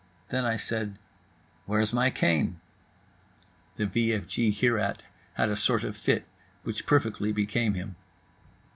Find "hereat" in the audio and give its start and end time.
4.49-5.03